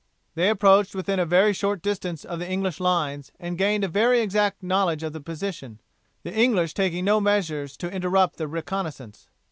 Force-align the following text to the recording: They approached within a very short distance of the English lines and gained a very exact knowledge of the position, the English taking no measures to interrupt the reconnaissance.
They 0.33 0.49
approached 0.49 0.95
within 0.95 1.19
a 1.19 1.27
very 1.27 1.53
short 1.53 1.83
distance 1.83 2.25
of 2.25 2.39
the 2.39 2.49
English 2.49 2.79
lines 2.79 3.31
and 3.39 3.55
gained 3.55 3.83
a 3.83 3.87
very 3.87 4.19
exact 4.21 4.63
knowledge 4.63 5.03
of 5.03 5.13
the 5.13 5.21
position, 5.21 5.79
the 6.23 6.33
English 6.33 6.73
taking 6.73 7.05
no 7.05 7.21
measures 7.21 7.77
to 7.77 7.91
interrupt 7.91 8.37
the 8.37 8.47
reconnaissance. 8.47 9.29